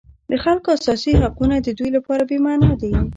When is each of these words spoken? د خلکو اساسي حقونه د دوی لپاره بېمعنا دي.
د 0.29 0.33
خلکو 0.43 0.69
اساسي 0.77 1.11
حقونه 1.21 1.55
د 1.61 1.67
دوی 1.77 1.89
لپاره 1.97 2.23
بېمعنا 2.29 2.71
دي. 2.81 2.93